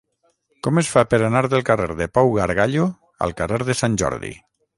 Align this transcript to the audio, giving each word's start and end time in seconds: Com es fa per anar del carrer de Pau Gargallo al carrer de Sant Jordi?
Com 0.67 0.79
es 0.81 0.87
fa 0.93 1.03
per 1.11 1.19
anar 1.27 1.43
del 1.53 1.63
carrer 1.67 1.89
de 1.99 2.07
Pau 2.15 2.33
Gargallo 2.39 2.87
al 3.27 3.37
carrer 3.43 3.61
de 3.71 3.79
Sant 3.85 4.01
Jordi? 4.05 4.35